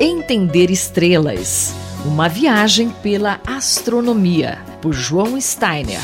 Entender 0.00 0.70
Estrelas. 0.70 1.74
Uma 2.06 2.28
viagem 2.28 2.88
pela 3.02 3.40
astronomia, 3.44 4.60
por 4.80 4.92
João 4.92 5.40
Steiner. 5.40 5.98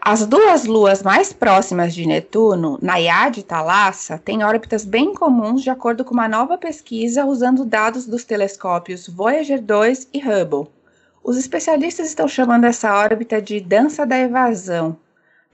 As 0.00 0.26
duas 0.26 0.64
luas 0.64 1.02
mais 1.02 1.34
próximas 1.34 1.94
de 1.94 2.06
Netuno, 2.06 2.78
Naiad 2.80 3.38
e 3.38 3.42
Thalassa, 3.42 4.16
têm 4.16 4.42
órbitas 4.42 4.82
bem 4.82 5.12
comuns 5.12 5.62
de 5.62 5.68
acordo 5.68 6.06
com 6.06 6.14
uma 6.14 6.26
nova 6.26 6.56
pesquisa 6.56 7.26
usando 7.26 7.66
dados 7.66 8.06
dos 8.06 8.24
telescópios 8.24 9.06
Voyager 9.06 9.60
2 9.60 10.08
e 10.14 10.18
Hubble. 10.18 10.70
Os 11.22 11.36
especialistas 11.36 12.08
estão 12.08 12.26
chamando 12.26 12.64
essa 12.64 12.96
órbita 12.96 13.42
de 13.42 13.60
dança 13.60 14.06
da 14.06 14.18
evasão. 14.18 14.96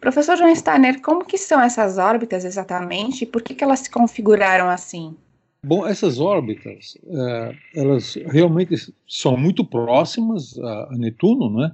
Professor 0.00 0.36
João 0.36 0.54
Steiner, 0.54 1.02
como 1.02 1.24
que 1.24 1.38
são 1.38 1.60
essas 1.60 1.98
órbitas 1.98 2.44
exatamente 2.44 3.24
e 3.24 3.26
por 3.26 3.42
que, 3.42 3.52
que 3.52 3.64
elas 3.64 3.80
se 3.80 3.90
configuraram 3.90 4.70
assim? 4.70 5.16
Bom, 5.64 5.86
essas 5.86 6.18
órbitas, 6.18 6.98
é, 7.06 7.54
elas 7.76 8.16
realmente 8.26 8.74
são 9.06 9.36
muito 9.36 9.64
próximas 9.64 10.58
a, 10.58 10.88
Netuno, 10.98 11.56
né? 11.56 11.72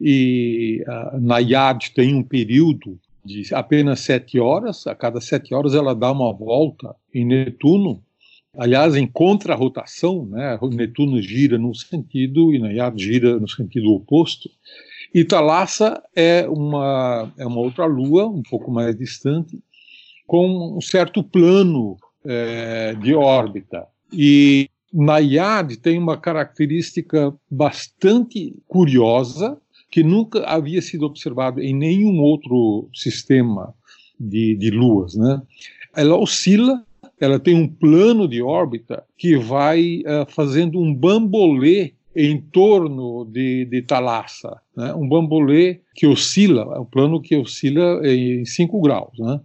E 0.00 0.84
a 0.86 1.18
Naiad 1.18 1.90
tem 1.90 2.14
um 2.14 2.22
período 2.22 2.96
de 3.24 3.52
apenas 3.52 4.00
sete 4.00 4.38
horas, 4.38 4.86
a 4.86 4.94
cada 4.94 5.20
sete 5.20 5.52
horas 5.52 5.74
ela 5.74 5.96
dá 5.96 6.12
uma 6.12 6.32
volta 6.32 6.94
em 7.12 7.24
Netuno, 7.26 8.00
aliás, 8.56 8.94
em 8.94 9.04
contra-rotação, 9.04 10.24
né? 10.26 10.56
Netuno 10.70 11.20
gira 11.20 11.58
num 11.58 11.74
sentido 11.74 12.54
e 12.54 12.60
Naiad 12.60 13.02
gira 13.02 13.40
no 13.40 13.48
sentido 13.48 13.94
oposto. 13.94 14.48
E 15.12 15.24
Thalassa 15.24 16.00
é 16.14 16.48
uma, 16.48 17.32
é 17.36 17.44
uma 17.44 17.58
outra 17.58 17.84
lua, 17.84 18.28
um 18.28 18.44
pouco 18.48 18.70
mais 18.70 18.96
distante, 18.96 19.58
com 20.24 20.76
um 20.76 20.80
certo 20.80 21.20
plano 21.20 21.96
é, 22.28 22.94
de 22.94 23.14
órbita. 23.14 23.86
E 24.12 24.68
Naiad 24.92 25.76
tem 25.78 25.98
uma 25.98 26.16
característica 26.16 27.34
bastante 27.50 28.54
curiosa, 28.66 29.58
que 29.90 30.02
nunca 30.02 30.44
havia 30.44 30.82
sido 30.82 31.06
observado 31.06 31.62
em 31.62 31.74
nenhum 31.74 32.20
outro 32.20 32.90
sistema 32.94 33.74
de, 34.20 34.54
de 34.56 34.70
luas. 34.70 35.14
Né? 35.14 35.40
Ela 35.96 36.16
oscila, 36.16 36.84
ela 37.18 37.38
tem 37.38 37.54
um 37.54 37.66
plano 37.66 38.28
de 38.28 38.42
órbita 38.42 39.02
que 39.16 39.36
vai 39.36 40.00
uh, 40.00 40.30
fazendo 40.30 40.78
um 40.78 40.94
bambolê 40.94 41.94
em 42.14 42.40
torno 42.40 43.24
de, 43.24 43.64
de 43.64 43.80
Thalassa, 43.82 44.60
né? 44.76 44.92
um 44.94 45.08
bambolê 45.08 45.80
que 45.94 46.06
oscila, 46.06 46.74
é 46.74 46.80
um 46.80 46.84
plano 46.84 47.20
que 47.20 47.36
oscila 47.36 48.06
em 48.06 48.44
5 48.44 48.80
graus. 48.80 49.18
Né? 49.18 49.40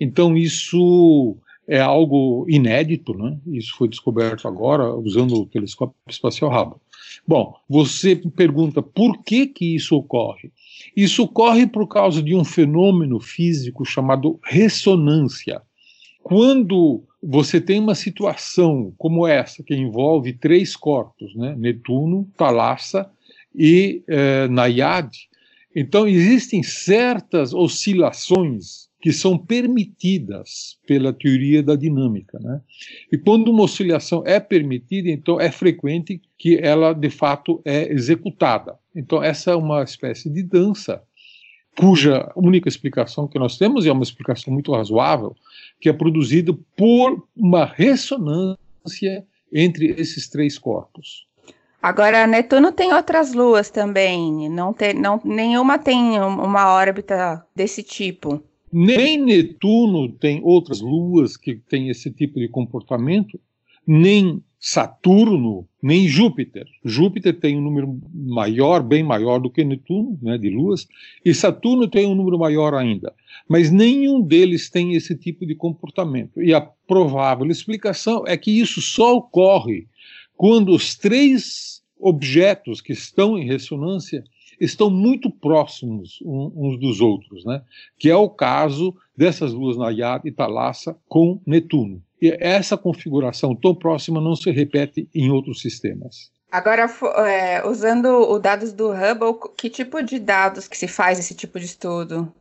Então 0.00 0.36
isso 0.36 1.36
é 1.66 1.80
algo 1.80 2.44
inédito, 2.48 3.14
né? 3.14 3.38
isso 3.46 3.74
foi 3.76 3.88
descoberto 3.88 4.46
agora 4.46 4.94
usando 4.94 5.34
o 5.34 5.46
telescópio 5.46 5.96
espacial 6.08 6.50
Hubble. 6.50 6.80
Bom, 7.26 7.54
você 7.68 8.16
pergunta 8.16 8.82
por 8.82 9.22
que, 9.22 9.46
que 9.46 9.74
isso 9.74 9.96
ocorre? 9.96 10.52
Isso 10.96 11.22
ocorre 11.22 11.66
por 11.66 11.86
causa 11.86 12.22
de 12.22 12.34
um 12.34 12.44
fenômeno 12.44 13.20
físico 13.20 13.84
chamado 13.84 14.38
ressonância. 14.44 15.62
Quando 16.22 17.04
você 17.22 17.60
tem 17.60 17.80
uma 17.80 17.94
situação 17.94 18.92
como 18.98 19.26
essa, 19.26 19.62
que 19.62 19.74
envolve 19.74 20.32
três 20.32 20.76
corpos, 20.76 21.34
né? 21.34 21.54
Netuno, 21.56 22.28
Thalassa 22.36 23.10
e 23.54 24.02
eh, 24.06 24.48
Naiad, 24.48 25.10
então 25.74 26.06
existem 26.06 26.62
certas 26.62 27.52
oscilações 27.54 28.88
que 29.04 29.12
são 29.12 29.36
permitidas 29.36 30.78
pela 30.86 31.12
teoria 31.12 31.62
da 31.62 31.76
dinâmica. 31.76 32.38
Né? 32.40 32.58
E 33.12 33.18
quando 33.18 33.50
uma 33.50 33.64
oscilação 33.64 34.22
é 34.24 34.40
permitida, 34.40 35.10
então 35.10 35.38
é 35.38 35.52
frequente 35.52 36.22
que 36.38 36.56
ela 36.56 36.94
de 36.94 37.10
fato 37.10 37.60
é 37.66 37.92
executada. 37.92 38.78
Então 38.96 39.22
essa 39.22 39.50
é 39.50 39.54
uma 39.54 39.82
espécie 39.82 40.30
de 40.30 40.42
dança 40.42 41.02
cuja 41.78 42.32
única 42.34 42.66
explicação 42.66 43.28
que 43.28 43.38
nós 43.38 43.58
temos 43.58 43.84
e 43.84 43.90
é 43.90 43.92
uma 43.92 44.02
explicação 44.04 44.50
muito 44.50 44.72
razoável, 44.72 45.36
que 45.78 45.90
é 45.90 45.92
produzida 45.92 46.56
por 46.74 47.28
uma 47.36 47.66
ressonância 47.66 48.56
entre 49.52 49.88
esses 50.00 50.30
três 50.30 50.56
corpos. 50.56 51.26
Agora, 51.82 52.26
Netuno 52.26 52.72
tem 52.72 52.94
outras 52.94 53.34
luas 53.34 53.68
também, 53.68 54.48
não 54.48 54.72
tem, 54.72 54.94
não, 54.94 55.20
nenhuma 55.22 55.78
tem 55.78 56.18
uma 56.18 56.72
órbita 56.72 57.44
desse 57.54 57.82
tipo. 57.82 58.42
Nem 58.76 59.22
Netuno 59.22 60.08
tem 60.08 60.40
outras 60.42 60.80
luas 60.80 61.36
que 61.36 61.54
têm 61.54 61.90
esse 61.90 62.10
tipo 62.10 62.40
de 62.40 62.48
comportamento, 62.48 63.38
nem 63.86 64.42
Saturno, 64.58 65.68
nem 65.80 66.08
Júpiter. 66.08 66.66
Júpiter 66.84 67.38
tem 67.38 67.56
um 67.56 67.60
número 67.60 68.00
maior, 68.12 68.82
bem 68.82 69.04
maior 69.04 69.38
do 69.38 69.48
que 69.48 69.62
Netuno, 69.62 70.18
né, 70.20 70.36
de 70.36 70.50
luas, 70.50 70.88
e 71.24 71.32
Saturno 71.32 71.86
tem 71.86 72.04
um 72.04 72.16
número 72.16 72.36
maior 72.36 72.74
ainda. 72.74 73.14
Mas 73.48 73.70
nenhum 73.70 74.20
deles 74.20 74.68
tem 74.68 74.94
esse 74.94 75.14
tipo 75.14 75.46
de 75.46 75.54
comportamento. 75.54 76.42
E 76.42 76.52
a 76.52 76.60
provável 76.60 77.46
explicação 77.46 78.24
é 78.26 78.36
que 78.36 78.50
isso 78.50 78.82
só 78.82 79.14
ocorre 79.14 79.86
quando 80.36 80.72
os 80.72 80.96
três 80.96 81.80
objetos 81.96 82.80
que 82.80 82.92
estão 82.92 83.38
em 83.38 83.46
ressonância 83.46 84.24
estão 84.60 84.90
muito 84.90 85.30
próximos 85.30 86.18
uns 86.24 86.78
dos 86.78 87.00
outros, 87.00 87.44
né? 87.44 87.62
que 87.98 88.08
é 88.10 88.16
o 88.16 88.28
caso 88.28 88.94
dessas 89.16 89.52
luas 89.52 89.76
Nayab 89.76 90.28
e 90.28 90.32
Thalassa 90.32 90.96
com 91.08 91.40
Netuno. 91.46 92.02
E 92.20 92.36
essa 92.40 92.76
configuração 92.76 93.54
tão 93.54 93.74
próxima 93.74 94.20
não 94.20 94.34
se 94.34 94.50
repete 94.50 95.08
em 95.14 95.30
outros 95.30 95.60
sistemas. 95.60 96.32
Agora, 96.50 96.88
é, 97.26 97.66
usando 97.66 98.06
os 98.30 98.40
dados 98.40 98.72
do 98.72 98.90
Hubble, 98.90 99.50
que 99.56 99.68
tipo 99.68 100.00
de 100.02 100.20
dados 100.20 100.68
que 100.68 100.78
se 100.78 100.86
faz 100.86 101.18
esse 101.18 101.34
tipo 101.34 101.58
de 101.58 101.66
estudo? 101.66 102.32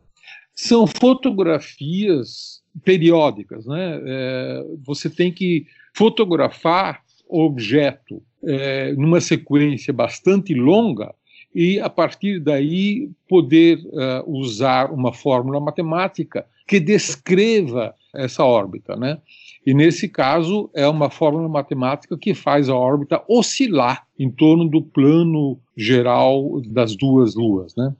São 0.53 0.85
fotografias 0.85 2.62
periódicas, 2.85 3.66
né? 3.66 4.00
É, 4.06 4.63
você 4.85 5.09
tem 5.09 5.31
que 5.31 5.66
fotografar 5.96 7.02
o 7.28 7.41
objeto 7.41 8.22
é, 8.44 8.94
numa 8.94 9.19
sequência 9.19 9.91
bastante 9.91 10.53
longa 10.53 11.13
e, 11.53 11.80
a 11.80 11.90
partir 11.90 12.40
daí, 12.40 13.09
poder 13.30 13.80
uh, 13.86 14.30
usar 14.30 14.91
uma 14.91 15.14
fórmula 15.14 15.59
matemática 15.59 16.46
que 16.68 16.80
descreva 16.80 17.94
essa 18.14 18.44
órbita. 18.44 18.96
Né? 18.96 19.19
E, 19.66 19.74
nesse 19.74 20.08
caso, 20.08 20.69
é 20.74 20.88
uma 20.88 21.09
fórmula 21.09 21.47
matemática 21.47 22.18
que 22.18 22.34
faz 22.34 22.69
a 22.69 22.75
órbita 22.75 23.22
oscilar 23.28 24.06
em 24.18 24.30
torno 24.30 24.68
do 24.68 24.81
plano 24.81 25.59
geral 25.78 26.62
das 26.66 26.96
duas 26.96 27.36
luas. 27.36 27.75
Né? 27.75 27.94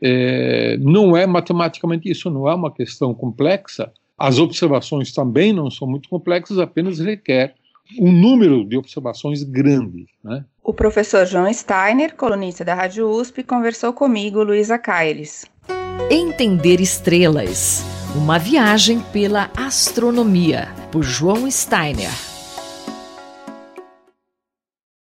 É, 0.00 0.76
não 0.78 1.16
é 1.16 1.26
matematicamente 1.26 2.10
isso, 2.10 2.30
não 2.30 2.48
é 2.48 2.54
uma 2.54 2.72
questão 2.72 3.12
complexa. 3.12 3.92
As 4.16 4.38
observações 4.38 5.12
também 5.12 5.52
não 5.52 5.70
são 5.70 5.86
muito 5.86 6.08
complexas, 6.08 6.58
apenas 6.58 6.98
requer 6.98 7.54
um 7.98 8.12
número 8.12 8.64
de 8.64 8.76
observações 8.76 9.42
grande. 9.42 10.06
Né? 10.22 10.44
Professor 10.78 11.26
João 11.26 11.52
Steiner, 11.52 12.14
colunista 12.14 12.64
da 12.64 12.72
Rádio 12.72 13.10
USP, 13.10 13.42
conversou 13.42 13.92
comigo, 13.92 14.44
Luísa 14.44 14.78
Caires. 14.78 15.44
Entender 16.08 16.80
estrelas. 16.80 17.82
Uma 18.14 18.38
viagem 18.38 19.00
pela 19.12 19.50
astronomia, 19.56 20.68
por 20.92 21.02
João 21.02 21.50
Steiner. 21.50 22.27